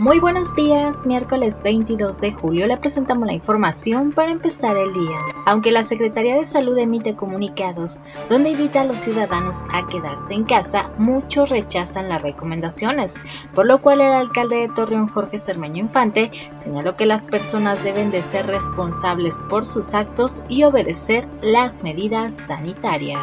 [0.00, 5.16] Muy buenos días, miércoles 22 de julio le presentamos la información para empezar el día.
[5.44, 10.44] Aunque la Secretaría de Salud emite comunicados donde invita a los ciudadanos a quedarse en
[10.44, 13.16] casa, muchos rechazan las recomendaciones,
[13.56, 18.12] por lo cual el alcalde de Torreón, Jorge Cermeño Infante, señaló que las personas deben
[18.12, 23.18] de ser responsables por sus actos y obedecer las medidas sanitarias.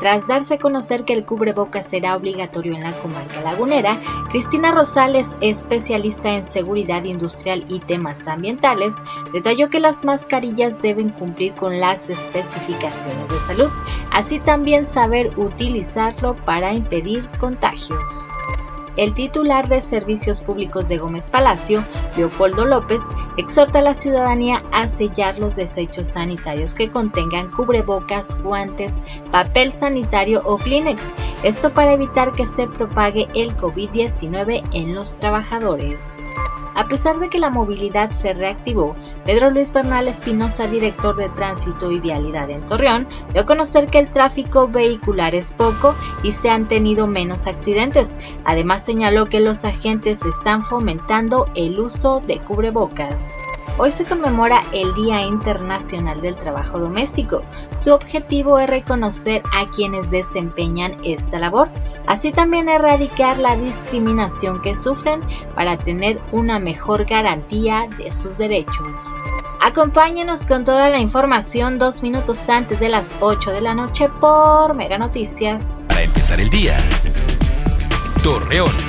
[0.00, 3.98] Tras darse a conocer que el cubrebocas será obligatorio en la comarca lagunera,
[4.30, 5.36] Cristina Rosales,
[6.24, 8.94] en seguridad industrial y temas ambientales,
[9.32, 13.70] detalló que las mascarillas deben cumplir con las especificaciones de salud,
[14.12, 18.32] así también saber utilizarlo para impedir contagios.
[18.98, 21.84] El titular de Servicios Públicos de Gómez Palacio,
[22.16, 23.00] Leopoldo López,
[23.36, 30.42] exhorta a la ciudadanía a sellar los desechos sanitarios que contengan cubrebocas, guantes, papel sanitario
[30.44, 31.12] o Kleenex,
[31.44, 36.24] esto para evitar que se propague el COVID-19 en los trabajadores.
[36.74, 38.96] A pesar de que la movilidad se reactivó,
[39.28, 43.98] Pedro Luis Bernal Espinosa, director de Tránsito y Vialidad en Torreón, dio a conocer que
[43.98, 48.16] el tráfico vehicular es poco y se han tenido menos accidentes.
[48.46, 53.34] Además señaló que los agentes están fomentando el uso de cubrebocas.
[53.76, 57.42] Hoy se conmemora el Día Internacional del Trabajo Doméstico.
[57.76, 61.68] Su objetivo es reconocer a quienes desempeñan esta labor,
[62.08, 65.20] así también erradicar la discriminación que sufren
[65.54, 68.96] para tener una mejor garantía de sus derechos.
[69.60, 74.74] Acompáñenos con toda la información dos minutos antes de las 8 de la noche por
[74.74, 75.84] Mega Noticias.
[75.88, 76.78] Para empezar el día,
[78.22, 78.87] Torreón.